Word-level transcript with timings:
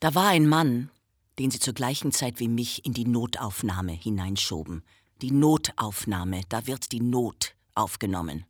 Da 0.00 0.14
war 0.14 0.28
ein 0.28 0.48
Mann, 0.48 0.90
den 1.38 1.50
sie 1.50 1.58
zur 1.58 1.74
gleichen 1.74 2.10
Zeit 2.10 2.40
wie 2.40 2.48
mich 2.48 2.86
in 2.86 2.94
die 2.94 3.04
Notaufnahme 3.04 3.92
hineinschoben. 3.92 4.82
Die 5.20 5.30
Notaufnahme, 5.30 6.40
da 6.48 6.66
wird 6.66 6.92
die 6.92 7.00
Not 7.00 7.54
aufgenommen. 7.74 8.46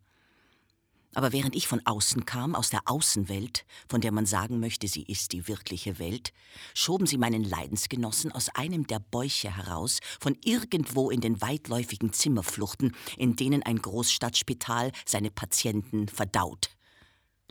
Aber 1.13 1.33
während 1.33 1.57
ich 1.57 1.67
von 1.67 1.85
außen 1.85 2.25
kam, 2.25 2.55
aus 2.55 2.71
der 2.71 2.83
Außenwelt, 2.85 3.67
von 3.89 4.01
der 4.01 4.13
man 4.13 4.27
sagen 4.27 4.61
möchte, 4.61 4.87
sie 4.87 5.03
ist 5.03 5.33
die 5.33 5.49
wirkliche 5.49 5.99
Welt, 5.99 6.33
schoben 6.73 7.07
sie 7.07 7.19
meinen 7.19 7.43
Leidensgenossen 7.43 8.31
aus 8.31 8.49
einem 8.51 8.87
der 8.87 9.01
Bäuche 9.01 9.57
heraus, 9.57 9.99
von 10.21 10.37
irgendwo 10.45 11.11
in 11.11 11.21
den 11.21 11.41
weitläufigen 11.41 12.13
Zimmerfluchten, 12.13 12.95
in 13.17 13.35
denen 13.35 13.65
ein 13.65 13.83
Großstadtspital 13.83 14.93
seine 15.05 15.33
Patienten 15.33 16.07
verdaut. 16.07 16.71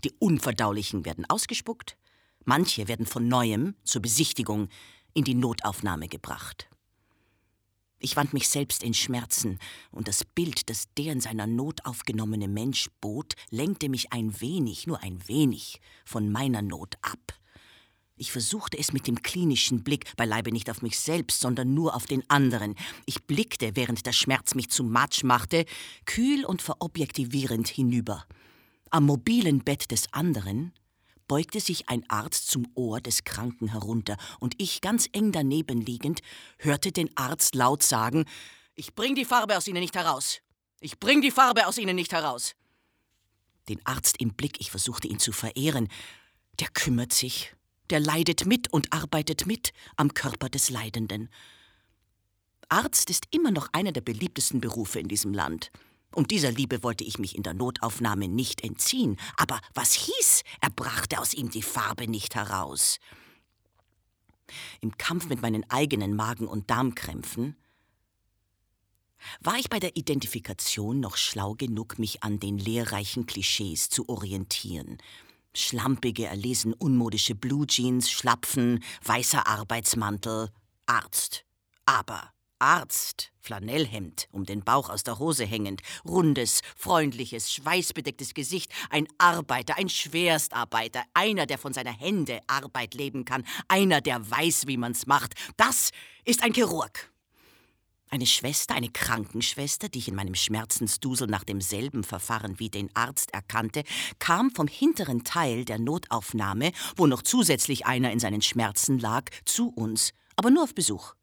Die 0.06 0.14
Unverdaulichen 0.20 1.04
werden 1.04 1.30
ausgespuckt, 1.30 1.98
manche 2.46 2.88
werden 2.88 3.06
von 3.06 3.28
neuem 3.28 3.76
zur 3.84 4.02
Besichtigung 4.02 4.70
in 5.14 5.24
die 5.24 5.36
Notaufnahme 5.36 6.08
gebracht. 6.08 6.70
Ich 8.02 8.16
wand 8.16 8.34
mich 8.34 8.48
selbst 8.48 8.82
in 8.82 8.94
Schmerzen, 8.94 9.60
und 9.92 10.08
das 10.08 10.24
Bild, 10.24 10.70
das 10.70 10.88
der 10.98 11.12
in 11.12 11.20
seiner 11.20 11.48
Not 11.48 11.86
aufgenommene 11.86 12.48
Mensch 12.48 12.90
bot, 13.02 13.36
lenkte 13.50 13.90
mich 13.90 14.14
ein 14.14 14.40
wenig, 14.40 14.88
nur 14.88 15.04
ein 15.04 15.28
wenig, 15.28 15.82
von 16.06 16.32
meiner 16.32 16.62
Not 16.62 16.96
ab. 17.02 17.34
Ich 18.16 18.32
versuchte 18.32 18.78
es 18.78 18.94
mit 18.94 19.08
dem 19.08 19.22
klinischen 19.22 19.84
Blick, 19.84 20.16
beileibe 20.16 20.52
nicht 20.52 20.70
auf 20.70 20.82
mich 20.82 21.00
selbst, 21.00 21.40
sondern 21.40 21.74
nur 21.74 21.96
auf 21.96 22.06
den 22.06 22.30
anderen. 22.30 22.76
Ich 23.06 23.24
blickte, 23.24 23.76
während 23.76 24.06
der 24.06 24.12
Schmerz 24.14 24.56
mich 24.56 24.70
zu 24.70 24.84
Matsch 24.84 25.24
machte, 25.24 25.66
kühl 26.06 26.46
und 26.46 26.62
verobjektivierend 26.62 27.68
hinüber. 27.68 28.26
Am 28.90 29.06
mobilen 29.06 29.64
Bett 29.64 29.92
des 29.92 30.12
anderen 30.14 30.74
beugte 31.30 31.62
sich 31.62 31.88
ein 31.88 32.04
Arzt 32.10 32.50
zum 32.50 32.68
Ohr 32.74 33.00
des 33.00 33.24
Kranken 33.24 33.70
herunter, 33.70 34.18
und 34.42 34.56
ich, 34.58 34.82
ganz 34.82 35.08
eng 35.14 35.32
daneben 35.32 35.80
liegend, 35.80 36.20
hörte 36.58 36.92
den 36.92 37.16
Arzt 37.16 37.56
laut 37.56 37.84
sagen 37.84 38.26
Ich 38.76 38.96
bring 38.96 39.16
die 39.16 39.24
Farbe 39.24 39.56
aus 39.56 39.68
Ihnen 39.68 39.80
nicht 39.80 39.96
heraus. 39.96 40.42
Ich 40.82 41.00
bring 41.00 41.22
die 41.22 41.32
Farbe 41.32 41.68
aus 41.68 41.78
Ihnen 41.78 41.96
nicht 41.96 42.12
heraus. 42.12 42.56
Den 43.70 43.80
Arzt 43.86 44.20
im 44.20 44.34
Blick, 44.34 44.60
ich 44.60 44.72
versuchte 44.72 45.08
ihn 45.08 45.20
zu 45.20 45.32
verehren, 45.32 45.88
der 46.60 46.68
kümmert 46.70 47.14
sich, 47.14 47.54
der 47.90 48.00
leidet 48.00 48.46
mit 48.46 48.74
und 48.74 48.92
arbeitet 48.92 49.46
mit 49.46 49.72
am 49.96 50.14
Körper 50.14 50.50
des 50.50 50.70
Leidenden. 50.70 51.30
Arzt 52.70 53.10
ist 53.10 53.26
immer 53.32 53.52
noch 53.52 53.70
einer 53.72 53.92
der 53.92 54.02
beliebtesten 54.02 54.60
Berufe 54.60 55.00
in 55.00 55.08
diesem 55.08 55.34
Land. 55.34 55.72
Und 56.12 56.32
dieser 56.32 56.52
Liebe 56.52 56.84
wollte 56.84 57.04
ich 57.04 57.20
mich 57.20 57.36
in 57.36 57.44
der 57.44 57.54
Notaufnahme 57.54 58.28
nicht 58.28 58.64
entziehen. 58.64 59.18
Aber 59.38 59.60
was 59.74 59.94
hieß, 59.94 60.44
er 60.62 60.70
brachte 60.72 61.20
aus 61.20 61.34
ihm 61.34 61.50
die 61.50 61.62
Farbe 61.62 62.08
nicht 62.08 62.36
heraus. 62.36 63.00
Im 64.82 64.98
Kampf 64.98 65.28
mit 65.28 65.42
meinen 65.42 65.70
eigenen 65.70 66.16
Magen- 66.16 66.48
und 66.48 66.70
Darmkrämpfen 66.70 67.56
war 69.42 69.58
ich 69.58 69.70
bei 69.70 69.80
der 69.80 69.98
Identifikation 69.98 71.00
noch 71.00 71.18
schlau 71.18 71.54
genug, 71.54 72.00
mich 72.00 72.24
an 72.24 72.40
den 72.40 72.58
lehrreichen 72.58 73.26
Klischees 73.26 73.90
zu 73.90 74.08
orientieren. 74.08 74.98
Schlampige, 75.54 76.26
erlesen 76.26 76.74
unmodische 76.74 77.36
Blue 77.36 77.68
Jeans, 77.68 78.10
Schlapfen, 78.10 78.84
weißer 79.04 79.46
Arbeitsmantel, 79.46 80.50
Arzt. 80.86 81.44
Aber 81.86 82.32
Arzt, 82.60 83.32
Flanellhemd, 83.42 84.28
um 84.32 84.46
den 84.46 84.64
Bauch 84.64 84.90
aus 84.90 85.04
der 85.04 85.18
Hose 85.18 85.46
hängend, 85.46 85.82
rundes, 86.06 86.62
freundliches, 86.76 87.52
schweißbedecktes 87.52 88.34
Gesicht, 88.34 88.72
ein 88.90 89.08
Arbeiter, 89.18 89.78
ein 89.78 89.90
Schwerstarbeiter, 89.90 91.04
einer, 91.14 91.46
der 91.46 91.58
von 91.58 91.74
seiner 91.74 91.98
Hände 91.98 92.42
Arbeit 92.48 92.94
leben 92.94 93.26
kann, 93.26 93.46
einer, 93.68 94.02
der 94.02 94.30
weiß, 94.30 94.68
wie 94.68 94.78
man's 94.78 95.08
macht. 95.08 95.34
Das 95.58 95.92
ist 96.26 96.44
ein 96.44 96.54
Chirurg. 96.54 97.12
Eine 98.12 98.26
Schwester, 98.26 98.74
eine 98.74 98.90
Krankenschwester, 98.90 99.88
die 99.88 100.00
ich 100.00 100.08
in 100.08 100.16
meinem 100.16 100.34
Schmerzensdusel 100.34 101.28
nach 101.28 101.44
demselben 101.44 102.04
Verfahren 102.04 102.60
wie 102.60 102.70
den 102.70 102.90
Arzt 102.96 103.32
erkannte, 103.36 103.84
kam 104.18 104.50
vom 104.50 104.68
hinteren 104.68 105.24
Teil 105.24 105.64
der 105.64 105.78
Notaufnahme, 105.78 106.72
wo 106.98 107.06
noch 107.06 107.22
zusätzlich 107.22 107.86
einer 107.86 108.12
in 108.12 108.20
seinen 108.20 108.42
Schmerzen 108.42 108.98
lag, 108.98 109.26
zu 109.46 109.70
uns, 109.70 110.12
aber 110.36 110.50
nur 110.50 110.64
auf 110.64 110.74
Besuch. 110.74 111.14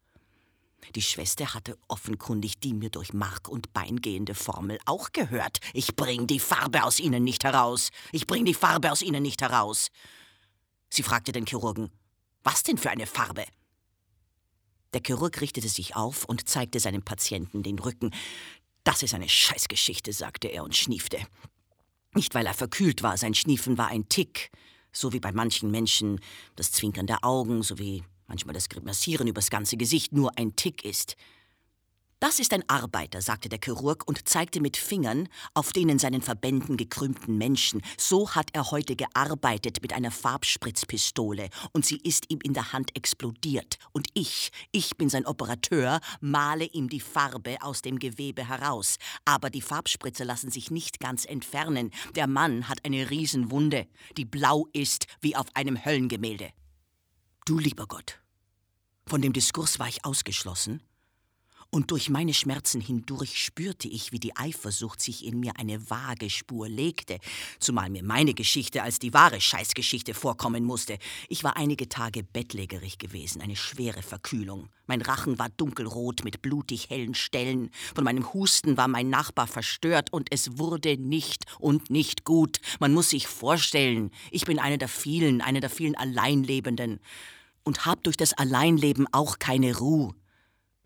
Die 0.95 1.01
Schwester 1.01 1.53
hatte 1.53 1.77
offenkundig 1.87 2.59
die 2.59 2.73
mir 2.73 2.89
durch 2.89 3.13
Mark 3.13 3.49
und 3.49 3.73
Bein 3.73 3.97
gehende 3.97 4.35
Formel 4.35 4.79
auch 4.85 5.11
gehört. 5.11 5.59
Ich 5.73 5.95
bring 5.95 6.27
die 6.27 6.39
Farbe 6.39 6.83
aus 6.83 6.99
Ihnen 6.99 7.23
nicht 7.23 7.43
heraus. 7.43 7.89
Ich 8.11 8.27
bring 8.27 8.45
die 8.45 8.53
Farbe 8.53 8.91
aus 8.91 9.01
Ihnen 9.01 9.21
nicht 9.21 9.41
heraus. 9.41 9.89
Sie 10.89 11.03
fragte 11.03 11.31
den 11.31 11.45
Chirurgen, 11.45 11.91
was 12.43 12.63
denn 12.63 12.77
für 12.77 12.89
eine 12.89 13.07
Farbe? 13.07 13.45
Der 14.93 15.01
Chirurg 15.05 15.41
richtete 15.41 15.67
sich 15.67 15.95
auf 15.95 16.23
und 16.25 16.47
zeigte 16.47 16.79
seinem 16.79 17.03
Patienten 17.03 17.61
den 17.61 17.77
Rücken. 17.77 18.11
Das 18.83 19.03
ist 19.03 19.13
eine 19.13 19.27
Scheißgeschichte, 19.27 20.13
sagte 20.13 20.47
er 20.47 20.63
und 20.63 20.75
schniefte. 20.75 21.19
Nicht, 22.13 22.33
weil 22.33 22.45
er 22.45 22.53
verkühlt 22.53 23.03
war, 23.03 23.17
sein 23.17 23.33
Schniefen 23.33 23.77
war 23.77 23.89
ein 23.89 24.07
Tick, 24.07 24.49
so 24.93 25.11
wie 25.11 25.19
bei 25.19 25.33
manchen 25.33 25.69
Menschen 25.71 26.21
das 26.55 26.71
Zwinkern 26.71 27.05
der 27.05 27.25
Augen, 27.25 27.63
so 27.63 27.77
wie 27.77 28.03
manchmal 28.27 28.53
das 28.53 28.69
Grimassieren 28.69 29.27
übers 29.27 29.49
ganze 29.49 29.77
Gesicht 29.77 30.13
nur 30.13 30.37
ein 30.37 30.55
Tick 30.55 30.85
ist. 30.85 31.15
Das 32.19 32.39
ist 32.39 32.51
ein 32.51 32.67
Arbeiter, 32.67 33.21
sagte 33.21 33.47
der 33.47 33.59
Chirurg 33.63 34.07
und 34.07 34.27
zeigte 34.27 34.59
mit 34.59 34.75
Fingern 34.75 35.29
auf 35.53 35.71
den 35.71 35.87
in 35.87 35.99
seinen 35.99 36.23
Verbänden 36.23 36.75
gekrümmten 36.75 37.37
Menschen. 37.37 37.83
So 37.95 38.31
hat 38.31 38.49
er 38.53 38.71
heute 38.71 38.95
gearbeitet 38.95 39.83
mit 39.83 39.93
einer 39.93 40.09
Farbspritzpistole 40.09 41.49
und 41.73 41.85
sie 41.85 41.97
ist 41.97 42.31
ihm 42.31 42.39
in 42.41 42.55
der 42.55 42.73
Hand 42.73 42.95
explodiert. 42.95 43.77
Und 43.91 44.07
ich, 44.15 44.49
ich 44.71 44.97
bin 44.97 45.09
sein 45.09 45.27
Operateur, 45.27 45.99
male 46.19 46.65
ihm 46.65 46.89
die 46.89 47.01
Farbe 47.01 47.57
aus 47.61 47.83
dem 47.83 47.99
Gewebe 47.99 48.49
heraus. 48.49 48.95
Aber 49.23 49.51
die 49.51 49.61
Farbspritze 49.61 50.23
lassen 50.23 50.49
sich 50.49 50.71
nicht 50.71 50.99
ganz 50.99 51.23
entfernen. 51.23 51.91
Der 52.15 52.25
Mann 52.25 52.67
hat 52.67 52.83
eine 52.83 53.11
Riesenwunde, 53.11 53.85
die 54.17 54.25
blau 54.25 54.67
ist 54.73 55.05
wie 55.21 55.35
auf 55.35 55.45
einem 55.53 55.85
Höllengemälde. 55.85 56.49
Du 57.47 57.59
lieber 57.59 57.87
Gott, 57.87 58.19
von 59.05 59.21
dem 59.21 59.31
Diskurs 59.31 59.79
war 59.79 59.87
ich 59.87 60.03
ausgeschlossen, 60.03 60.83
und 61.69 61.91
durch 61.91 62.09
meine 62.09 62.33
Schmerzen 62.33 62.81
hindurch 62.81 63.43
spürte 63.43 63.87
ich, 63.87 64.11
wie 64.11 64.19
die 64.19 64.35
Eifersucht 64.35 65.01
sich 65.01 65.25
in 65.25 65.39
mir 65.39 65.53
eine 65.57 65.89
vage 65.89 66.29
Spur 66.29 66.69
legte, 66.69 67.19
zumal 67.59 67.89
mir 67.89 68.03
meine 68.03 68.33
Geschichte 68.33 68.83
als 68.83 68.99
die 68.99 69.13
wahre 69.13 69.41
Scheißgeschichte 69.41 70.13
vorkommen 70.13 70.63
musste. 70.63 70.97
Ich 71.27 71.43
war 71.43 71.57
einige 71.57 71.89
Tage 71.89 72.23
bettlägerig 72.23 72.97
gewesen, 72.97 73.41
eine 73.41 73.55
schwere 73.55 74.01
Verkühlung. 74.01 74.69
Mein 74.85 75.01
Rachen 75.01 75.37
war 75.37 75.49
dunkelrot 75.49 76.23
mit 76.23 76.41
blutig 76.41 76.89
hellen 76.89 77.15
Stellen, 77.15 77.69
von 77.93 78.05
meinem 78.05 78.33
Husten 78.33 78.77
war 78.77 78.87
mein 78.87 79.09
Nachbar 79.09 79.47
verstört 79.47 80.13
und 80.13 80.31
es 80.31 80.57
wurde 80.57 80.97
nicht 80.97 81.45
und 81.59 81.89
nicht 81.89 82.23
gut. 82.23 82.59
Man 82.79 82.93
muss 82.93 83.09
sich 83.09 83.27
vorstellen, 83.27 84.11
ich 84.31 84.45
bin 84.45 84.59
eine 84.59 84.77
der 84.77 84.87
vielen, 84.87 85.41
eine 85.41 85.59
der 85.59 85.69
vielen 85.69 85.95
Alleinlebenden 85.95 86.99
und 87.63 87.85
hab 87.85 88.03
durch 88.03 88.15
das 88.15 88.33
Alleinleben 88.33 89.07
auch 89.11 89.39
keine 89.39 89.77
Ruhe, 89.77 90.15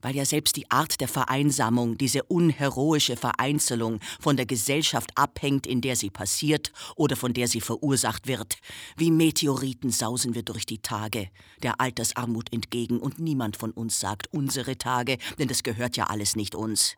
weil 0.01 0.15
ja 0.15 0.25
selbst 0.25 0.55
die 0.55 0.69
Art 0.69 1.01
der 1.01 1.07
Vereinsamung, 1.07 1.97
diese 1.97 2.23
unheroische 2.23 3.15
Vereinzelung 3.15 3.99
von 4.19 4.37
der 4.37 4.45
Gesellschaft 4.45 5.11
abhängt, 5.15 5.67
in 5.67 5.81
der 5.81 5.95
sie 5.95 6.09
passiert 6.09 6.71
oder 6.95 7.15
von 7.15 7.33
der 7.33 7.47
sie 7.47 7.61
verursacht 7.61 8.27
wird. 8.27 8.57
Wie 8.97 9.11
Meteoriten 9.11 9.91
sausen 9.91 10.35
wir 10.35 10.43
durch 10.43 10.65
die 10.65 10.81
Tage, 10.81 11.29
der 11.63 11.79
Altersarmut 11.79 12.51
entgegen, 12.53 12.99
und 12.99 13.19
niemand 13.19 13.57
von 13.57 13.71
uns 13.71 13.99
sagt 13.99 14.27
unsere 14.33 14.77
Tage, 14.77 15.17
denn 15.39 15.47
das 15.47 15.63
gehört 15.63 15.97
ja 15.97 16.05
alles 16.05 16.35
nicht 16.35 16.55
uns. 16.55 16.95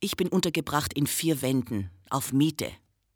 Ich 0.00 0.16
bin 0.16 0.28
untergebracht 0.28 0.92
in 0.92 1.06
vier 1.06 1.42
Wänden, 1.42 1.90
auf 2.10 2.32
Miete. 2.32 2.70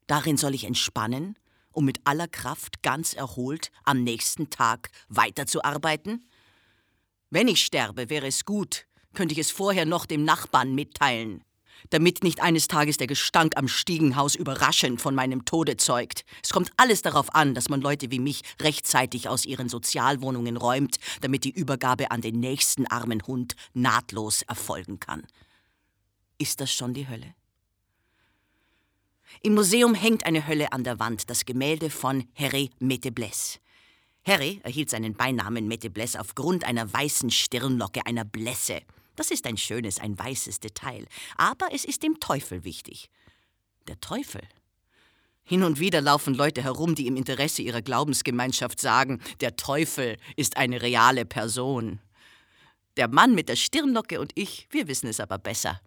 Darin 0.06 0.36
soll 0.36 0.54
ich 0.54 0.64
entspannen, 0.64 1.36
um 1.72 1.84
mit 1.84 2.00
aller 2.04 2.28
Kraft 2.28 2.82
ganz 2.82 3.14
erholt 3.14 3.70
am 3.84 4.02
nächsten 4.02 4.50
Tag 4.50 4.90
weiterzuarbeiten? 5.08 6.26
Wenn 7.30 7.46
ich 7.46 7.64
sterbe, 7.64 8.10
wäre 8.10 8.26
es 8.26 8.44
gut, 8.44 8.86
könnte 9.14 9.32
ich 9.32 9.38
es 9.38 9.52
vorher 9.52 9.86
noch 9.86 10.04
dem 10.04 10.24
Nachbarn 10.24 10.74
mitteilen, 10.74 11.44
damit 11.90 12.24
nicht 12.24 12.40
eines 12.40 12.66
Tages 12.66 12.96
der 12.96 13.06
Gestank 13.06 13.56
am 13.56 13.68
Stiegenhaus 13.68 14.34
überraschend 14.34 15.00
von 15.00 15.14
meinem 15.14 15.44
Tode 15.44 15.76
zeugt. 15.76 16.24
Es 16.42 16.50
kommt 16.50 16.72
alles 16.76 17.02
darauf 17.02 17.32
an, 17.32 17.54
dass 17.54 17.68
man 17.68 17.80
Leute 17.80 18.10
wie 18.10 18.18
mich 18.18 18.42
rechtzeitig 18.60 19.28
aus 19.28 19.44
ihren 19.44 19.68
Sozialwohnungen 19.68 20.56
räumt, 20.56 20.98
damit 21.20 21.44
die 21.44 21.52
Übergabe 21.52 22.10
an 22.10 22.20
den 22.20 22.40
nächsten 22.40 22.88
armen 22.88 23.22
Hund 23.24 23.54
nahtlos 23.74 24.42
erfolgen 24.42 24.98
kann. 24.98 25.24
Ist 26.36 26.60
das 26.60 26.72
schon 26.72 26.94
die 26.94 27.08
Hölle? 27.08 27.34
Im 29.42 29.54
Museum 29.54 29.94
hängt 29.94 30.26
eine 30.26 30.48
Hölle 30.48 30.72
an 30.72 30.82
der 30.82 30.98
Wand, 30.98 31.30
das 31.30 31.44
Gemälde 31.44 31.90
von 31.90 32.24
Harry 32.34 32.70
Metebless. 32.80 33.60
Harry 34.24 34.60
erhielt 34.64 34.90
seinen 34.90 35.14
Beinamen 35.14 35.66
Metebless 35.66 36.16
aufgrund 36.16 36.64
einer 36.64 36.92
weißen 36.92 37.30
Stirnlocke, 37.30 38.04
einer 38.06 38.24
Blässe. 38.24 38.82
Das 39.16 39.30
ist 39.30 39.46
ein 39.46 39.56
schönes, 39.56 39.98
ein 39.98 40.18
weißes 40.18 40.60
Detail. 40.60 41.06
Aber 41.36 41.68
es 41.72 41.84
ist 41.84 42.02
dem 42.02 42.20
Teufel 42.20 42.64
wichtig. 42.64 43.10
Der 43.88 44.00
Teufel 44.00 44.42
Hin 45.42 45.64
und 45.64 45.80
wieder 45.80 46.00
laufen 46.00 46.34
Leute 46.34 46.62
herum, 46.62 46.94
die 46.94 47.06
im 47.06 47.16
Interesse 47.16 47.62
ihrer 47.62 47.82
Glaubensgemeinschaft 47.82 48.78
sagen, 48.80 49.20
der 49.40 49.56
Teufel 49.56 50.16
ist 50.36 50.56
eine 50.56 50.80
reale 50.80 51.24
Person. 51.24 51.98
Der 52.96 53.08
Mann 53.08 53.34
mit 53.34 53.48
der 53.48 53.56
Stirnlocke 53.56 54.20
und 54.20 54.32
ich, 54.34 54.68
wir 54.70 54.86
wissen 54.86 55.08
es 55.08 55.18
aber 55.18 55.38
besser. 55.38 55.80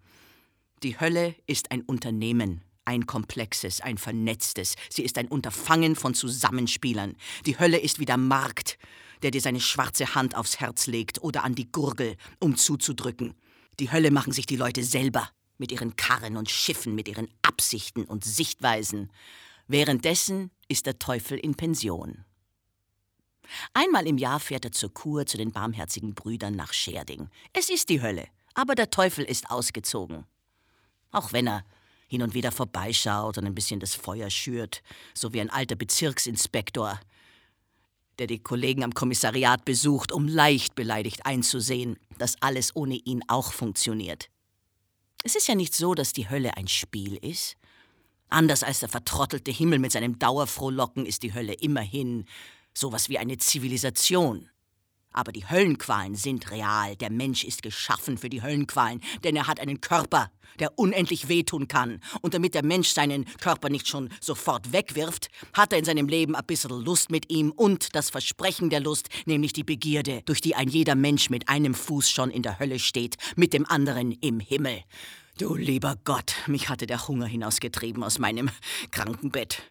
Die 0.82 1.00
Hölle 1.00 1.36
ist 1.48 1.72
ein 1.72 1.82
Unternehmen, 1.82 2.62
ein 2.86 3.06
komplexes, 3.06 3.82
ein 3.82 3.98
vernetztes. 3.98 4.76
Sie 4.90 5.04
ist 5.04 5.18
ein 5.18 5.28
Unterfangen 5.28 5.96
von 5.96 6.14
Zusammenspielern. 6.14 7.16
Die 7.46 7.58
Hölle 7.60 7.80
ist 7.80 8.00
wie 8.00 8.06
der 8.06 8.18
Markt, 8.18 8.78
der 9.22 9.32
dir 9.32 9.42
seine 9.42 9.62
schwarze 9.62 10.16
Hand 10.16 10.36
aufs 10.36 10.60
Herz 10.60 10.88
legt 10.88 11.22
oder 11.22 11.44
an 11.44 11.56
die 11.56 11.72
Gurgel, 11.72 12.18
um 12.40 12.56
zuzudrücken. 12.58 13.36
Die 13.80 13.92
Hölle 13.92 14.12
machen 14.12 14.34
sich 14.34 14.46
die 14.46 14.58
Leute 14.58 14.84
selber, 14.84 15.30
mit 15.58 15.72
ihren 15.72 15.96
Karren 15.96 16.38
und 16.38 16.50
Schiffen, 16.50 16.96
mit 16.96 17.08
ihren 17.08 17.30
Absichten 17.42 18.06
und 18.06 18.26
Sichtweisen. 18.26 19.12
Währenddessen 19.68 20.52
ist 20.68 20.86
der 20.86 21.00
Teufel 21.00 21.38
in 21.38 21.56
Pension. 21.56 22.26
Einmal 23.74 24.08
im 24.08 24.18
Jahr 24.18 24.40
fährt 24.40 24.66
er 24.66 24.72
zur 24.72 24.94
Kur 24.94 25.26
zu 25.26 25.38
den 25.38 25.52
barmherzigen 25.52 26.16
Brüdern 26.16 26.56
nach 26.56 26.74
Scherding. 26.74 27.30
Es 27.54 27.70
ist 27.70 27.90
die 27.90 28.02
Hölle, 28.02 28.28
aber 28.54 28.76
der 28.76 28.90
Teufel 28.90 29.26
ist 29.26 29.50
ausgezogen. 29.50 30.26
Auch 31.12 31.34
wenn 31.34 31.48
er 31.48 31.64
hin 32.14 32.22
und 32.22 32.36
wieder 32.36 32.52
vorbeischaut 32.52 33.40
und 33.40 33.46
ein 33.48 33.56
bisschen 33.56 33.80
das 33.80 33.96
Feuer 33.96 34.30
schürt, 34.30 34.84
so 35.16 35.34
wie 35.34 35.42
ein 35.42 35.50
alter 35.50 35.74
Bezirksinspektor, 35.74 37.00
der 38.20 38.28
die 38.28 38.38
Kollegen 38.38 38.84
am 38.84 38.94
Kommissariat 38.94 39.66
besucht, 39.66 40.12
um 40.12 40.28
leicht 40.28 40.76
beleidigt 40.76 41.26
einzusehen, 41.26 41.98
dass 42.20 42.40
alles 42.40 42.76
ohne 42.76 42.98
ihn 42.98 43.24
auch 43.28 43.52
funktioniert. 43.52 44.30
Es 45.24 45.36
ist 45.36 45.48
ja 45.48 45.56
nicht 45.56 45.74
so, 45.74 45.96
dass 45.96 46.14
die 46.14 46.30
Hölle 46.30 46.56
ein 46.56 46.68
Spiel 46.68 47.16
ist. 47.16 47.56
Anders 48.30 48.62
als 48.62 48.82
der 48.82 48.90
vertrottelte 48.90 49.50
Himmel 49.50 49.80
mit 49.80 49.92
seinem 49.92 50.20
Dauerfrohlocken 50.20 51.08
ist 51.08 51.24
die 51.24 51.34
Hölle 51.34 51.54
immerhin 51.54 52.26
sowas 52.76 53.10
wie 53.10 53.18
eine 53.18 53.40
Zivilisation. 53.40 54.52
Aber 55.14 55.32
die 55.32 55.48
Höllenqualen 55.48 56.16
sind 56.16 56.52
real. 56.52 56.96
Der 56.98 57.12
Mensch 57.12 57.44
ist 57.44 57.64
geschaffen 57.64 58.18
für 58.18 58.30
die 58.30 58.42
Höllenqualen, 58.42 59.02
denn 59.24 59.36
er 59.36 59.48
hat 59.48 59.60
einen 59.60 59.80
Körper, 59.80 60.32
der 60.60 60.78
unendlich 60.78 61.30
wehtun 61.30 61.68
kann. 61.68 62.02
Und 62.22 62.34
damit 62.34 62.54
der 62.54 62.66
Mensch 62.66 62.90
seinen 62.90 63.26
Körper 63.40 63.70
nicht 63.70 63.88
schon 63.88 64.10
sofort 64.20 64.74
wegwirft, 64.74 65.30
hat 65.54 65.72
er 65.72 65.80
in 65.80 65.86
seinem 65.86 66.08
Leben 66.08 66.36
ein 66.36 66.46
bisschen 66.46 66.72
Lust 66.72 67.12
mit 67.12 67.32
ihm 67.32 67.52
und 67.52 67.96
das 67.96 68.10
Versprechen 68.10 68.70
der 68.70 68.80
Lust, 68.80 69.10
nämlich 69.26 69.54
die 69.54 69.64
Begierde, 69.64 70.22
durch 70.26 70.42
die 70.42 70.56
ein 70.56 70.68
jeder 70.68 70.96
Mensch 70.96 71.30
mit 71.30 71.50
einem 71.50 71.74
Fuß 71.74 72.10
schon 72.10 72.32
in 72.32 72.44
der 72.44 72.60
Hölle 72.60 72.80
steht, 72.80 73.18
mit 73.36 73.54
dem 73.54 73.66
anderen 73.66 74.12
im 74.12 74.40
Himmel. 74.40 74.84
Du 75.40 75.56
lieber 75.56 75.98
Gott, 76.04 76.36
mich 76.46 76.70
hatte 76.70 76.86
der 76.86 77.08
Hunger 77.08 77.26
hinausgetrieben 77.26 78.04
aus 78.04 78.20
meinem 78.20 78.52
Krankenbett. 78.92 79.64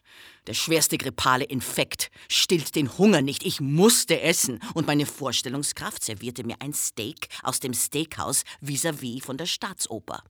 Der 0.45 0.53
schwerste 0.53 0.97
grippale 0.97 1.45
Infekt 1.45 2.11
stillt 2.27 2.75
den 2.75 2.97
Hunger 2.97 3.21
nicht. 3.21 3.45
Ich 3.45 3.61
musste 3.61 4.19
essen. 4.19 4.59
Und 4.73 4.87
meine 4.87 5.05
Vorstellungskraft 5.05 6.03
servierte 6.03 6.43
mir 6.43 6.57
ein 6.59 6.73
Steak 6.73 7.29
aus 7.43 7.61
dem 7.61 7.73
Steakhouse 7.73 8.43
vis-à-vis 8.59 9.21
-vis 9.21 9.23
von 9.23 9.37
der 9.37 9.45
Staatsoper. 9.45 10.25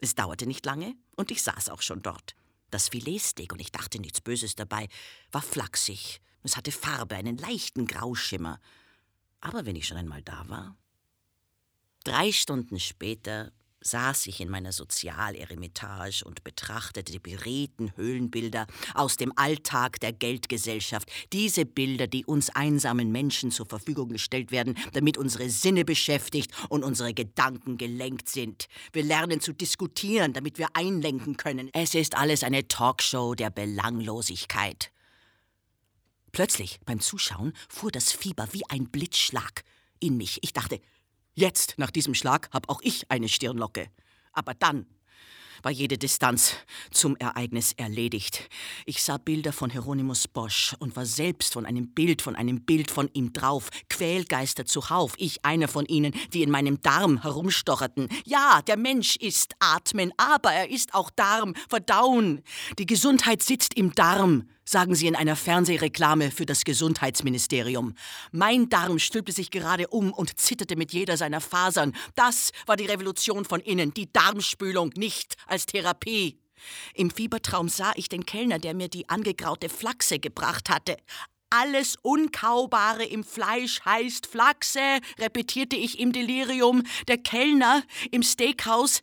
Es 0.00 0.14
dauerte 0.14 0.46
nicht 0.46 0.66
lange 0.66 0.94
und 1.16 1.30
ich 1.30 1.42
saß 1.42 1.70
auch 1.70 1.80
schon 1.80 2.02
dort. 2.02 2.34
Das 2.70 2.90
Filetsteak, 2.90 3.54
und 3.54 3.60
ich 3.62 3.72
dachte 3.72 3.98
nichts 3.98 4.20
Böses 4.20 4.54
dabei, 4.54 4.88
war 5.32 5.40
flachsig. 5.40 6.20
Es 6.42 6.58
hatte 6.58 6.72
Farbe, 6.72 7.16
einen 7.16 7.38
leichten 7.38 7.86
Grauschimmer. 7.86 8.60
Aber 9.40 9.64
wenn 9.64 9.76
ich 9.76 9.86
schon 9.86 9.96
einmal 9.96 10.20
da 10.20 10.46
war. 10.48 10.76
Drei 12.04 12.32
Stunden 12.32 12.78
später 12.78 13.50
saß 13.80 14.26
ich 14.26 14.40
in 14.40 14.48
meiner 14.48 14.72
Sozialeremitage 14.72 16.24
und 16.24 16.44
betrachtete 16.44 17.12
die 17.12 17.18
beredten 17.18 17.92
Höhlenbilder 17.96 18.66
aus 18.94 19.16
dem 19.16 19.32
Alltag 19.36 20.00
der 20.00 20.12
Geldgesellschaft, 20.12 21.10
diese 21.32 21.64
Bilder, 21.64 22.06
die 22.06 22.24
uns 22.24 22.50
einsamen 22.50 23.12
Menschen 23.12 23.50
zur 23.50 23.66
Verfügung 23.66 24.08
gestellt 24.10 24.50
werden, 24.50 24.76
damit 24.92 25.16
unsere 25.16 25.50
Sinne 25.50 25.84
beschäftigt 25.84 26.50
und 26.68 26.84
unsere 26.84 27.14
Gedanken 27.14 27.78
gelenkt 27.78 28.28
sind. 28.28 28.66
Wir 28.92 29.04
lernen 29.04 29.40
zu 29.40 29.52
diskutieren, 29.52 30.32
damit 30.32 30.58
wir 30.58 30.68
einlenken 30.74 31.36
können. 31.36 31.70
Es 31.72 31.94
ist 31.94 32.16
alles 32.16 32.42
eine 32.42 32.66
Talkshow 32.68 33.34
der 33.34 33.50
Belanglosigkeit. 33.50 34.90
Plötzlich 36.32 36.78
beim 36.84 37.00
Zuschauen 37.00 37.52
fuhr 37.68 37.90
das 37.90 38.12
Fieber 38.12 38.48
wie 38.52 38.62
ein 38.68 38.88
Blitzschlag 38.90 39.64
in 40.00 40.16
mich. 40.16 40.38
Ich 40.42 40.52
dachte, 40.52 40.80
Jetzt, 41.38 41.74
nach 41.76 41.92
diesem 41.92 42.14
Schlag, 42.14 42.50
hab 42.52 42.68
auch 42.68 42.80
ich 42.82 43.12
eine 43.12 43.28
Stirnlocke. 43.28 43.86
Aber 44.32 44.54
dann 44.54 44.86
war 45.62 45.70
jede 45.70 45.96
Distanz 45.96 46.56
zum 46.90 47.14
Ereignis 47.14 47.74
erledigt. 47.76 48.48
Ich 48.86 49.04
sah 49.04 49.18
Bilder 49.18 49.52
von 49.52 49.70
Hieronymus 49.70 50.26
Bosch 50.26 50.74
und 50.80 50.96
war 50.96 51.06
selbst 51.06 51.52
von 51.52 51.64
einem 51.64 51.94
Bild, 51.94 52.22
von 52.22 52.34
einem 52.34 52.62
Bild 52.62 52.90
von 52.90 53.08
ihm 53.12 53.32
drauf. 53.32 53.68
Quälgeister 53.88 54.66
zuhauf, 54.66 55.14
ich 55.16 55.44
einer 55.44 55.68
von 55.68 55.86
ihnen, 55.86 56.12
die 56.32 56.42
in 56.42 56.50
meinem 56.50 56.80
Darm 56.80 57.22
herumstocherten. 57.22 58.08
Ja, 58.24 58.60
der 58.66 58.76
Mensch 58.76 59.14
ist 59.14 59.54
Atmen, 59.60 60.12
aber 60.16 60.52
er 60.52 60.70
ist 60.70 60.92
auch 60.92 61.08
Darm, 61.08 61.54
Verdauen. 61.68 62.42
Die 62.80 62.86
Gesundheit 62.86 63.44
sitzt 63.44 63.74
im 63.74 63.94
Darm 63.94 64.48
sagen 64.68 64.94
sie 64.94 65.06
in 65.06 65.16
einer 65.16 65.34
Fernsehreklame 65.34 66.30
für 66.30 66.44
das 66.44 66.64
Gesundheitsministerium. 66.64 67.94
Mein 68.32 68.68
Darm 68.68 68.98
stülpte 68.98 69.32
sich 69.32 69.50
gerade 69.50 69.88
um 69.88 70.12
und 70.12 70.38
zitterte 70.38 70.76
mit 70.76 70.92
jeder 70.92 71.16
seiner 71.16 71.40
Fasern. 71.40 71.94
Das 72.14 72.52
war 72.66 72.76
die 72.76 72.84
Revolution 72.84 73.46
von 73.46 73.60
innen, 73.60 73.94
die 73.94 74.12
Darmspülung, 74.12 74.92
nicht 74.94 75.36
als 75.46 75.64
Therapie. 75.64 76.38
Im 76.94 77.10
Fiebertraum 77.10 77.68
sah 77.68 77.92
ich 77.94 78.10
den 78.10 78.26
Kellner, 78.26 78.58
der 78.58 78.74
mir 78.74 78.88
die 78.88 79.08
angegraute 79.08 79.70
Flachse 79.70 80.18
gebracht 80.18 80.68
hatte. 80.68 80.96
Alles 81.50 81.96
Unkaubare 82.02 83.04
im 83.04 83.24
Fleisch 83.24 83.80
heißt 83.84 84.26
Flachse, 84.26 84.80
repetierte 85.18 85.76
ich 85.76 85.98
im 85.98 86.12
Delirium. 86.12 86.82
Der 87.08 87.16
Kellner 87.16 87.82
im 88.10 88.22
Steakhouse 88.22 89.00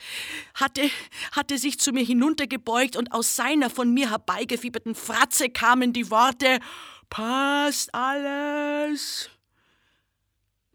hatte, 0.53 0.89
hatte 1.31 1.57
sich 1.57 1.79
zu 1.79 1.91
mir 1.91 2.03
hinuntergebeugt 2.03 2.97
und 2.97 3.11
aus 3.13 3.35
seiner 3.35 3.69
von 3.69 3.93
mir 3.93 4.11
herbeigefieberten 4.11 4.93
Fratze 4.93 5.49
kamen 5.49 5.91
die 5.91 6.11
Worte 6.11 6.59
Passt 7.09 7.93
alles. 7.93 9.29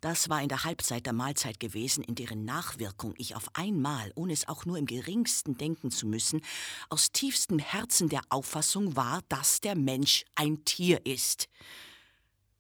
Das 0.01 0.31
war 0.31 0.43
in 0.43 0.49
der 0.49 0.65
Halbzeit 0.65 1.05
der 1.05 1.13
Mahlzeit 1.13 1.61
gewesen, 1.61 2.03
in 2.03 2.15
deren 2.15 2.47
Nachwirkung 2.47 3.13
ich 3.19 3.37
auf 3.37 3.49
einmal, 3.53 4.13
ohne 4.15 4.33
es 4.33 4.49
auch 4.49 4.65
nur 4.65 4.79
im 4.79 4.87
geringsten 4.87 5.59
denken 5.59 5.91
zu 5.91 6.07
müssen, 6.07 6.41
aus 6.89 7.13
tiefstem 7.13 7.59
Herzen 7.59 8.09
der 8.09 8.23
Auffassung 8.31 8.97
war, 8.97 9.21
dass 9.29 9.61
der 9.61 9.77
Mensch 9.77 10.25
ein 10.35 10.65
Tier 10.65 11.05
ist. 11.05 11.49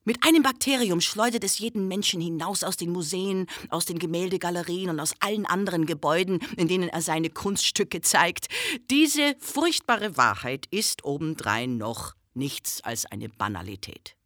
Mit 0.04 0.22
einem 0.24 0.42
Bakterium 0.42 1.00
schleudert 1.00 1.44
es 1.44 1.58
jeden 1.58 1.88
Menschen 1.88 2.20
hinaus 2.20 2.62
aus 2.62 2.76
den 2.76 2.90
Museen, 2.90 3.46
aus 3.70 3.86
den 3.86 3.98
Gemäldegalerien 3.98 4.90
und 4.90 5.00
aus 5.00 5.14
allen 5.20 5.46
anderen 5.46 5.86
Gebäuden, 5.86 6.40
in 6.56 6.68
denen 6.68 6.88
er 6.88 7.00
seine 7.00 7.30
Kunststücke 7.30 8.02
zeigt. 8.02 8.48
Diese 8.90 9.34
furchtbare 9.38 10.16
Wahrheit 10.16 10.66
ist 10.70 11.04
obendrein 11.04 11.78
noch 11.78 12.14
nichts 12.34 12.82
als 12.82 13.06
eine 13.06 13.28
Banalität. 13.28 14.16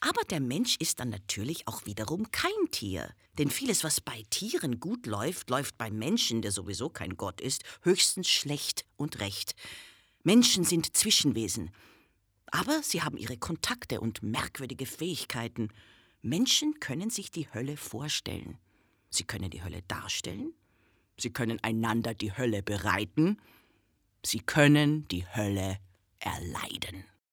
Aber 0.00 0.22
der 0.30 0.40
Mensch 0.40 0.76
ist 0.78 1.00
dann 1.00 1.08
natürlich 1.08 1.66
auch 1.66 1.84
wiederum 1.86 2.30
kein 2.30 2.70
Tier. 2.70 3.12
Denn 3.36 3.50
vieles, 3.50 3.84
was 3.84 4.00
bei 4.00 4.24
Tieren 4.30 4.80
gut 4.80 5.06
läuft, 5.06 5.50
läuft 5.50 5.76
beim 5.76 5.98
Menschen, 5.98 6.42
der 6.42 6.52
sowieso 6.52 6.88
kein 6.88 7.16
Gott 7.16 7.40
ist, 7.40 7.64
höchstens 7.82 8.28
schlecht 8.28 8.84
und 8.96 9.20
recht. 9.20 9.54
Menschen 10.22 10.64
sind 10.64 10.96
Zwischenwesen. 10.96 11.70
Aber 12.50 12.82
sie 12.82 13.02
haben 13.02 13.16
ihre 13.16 13.36
Kontakte 13.36 14.00
und 14.00 14.22
merkwürdige 14.22 14.86
Fähigkeiten. 14.86 15.68
Menschen 16.22 16.80
können 16.80 17.10
sich 17.10 17.30
die 17.30 17.52
Hölle 17.52 17.76
vorstellen. 17.76 18.58
Sie 19.10 19.24
können 19.24 19.50
die 19.50 19.62
Hölle 19.62 19.82
darstellen. 19.82 20.52
Sie 21.16 21.32
können 21.32 21.58
einander 21.62 22.14
die 22.14 22.36
Hölle 22.36 22.62
bereiten. 22.62 23.38
Sie 24.24 24.40
können 24.40 25.06
die 25.08 25.26
Hölle 25.26 25.78
erleiden. 26.20 27.04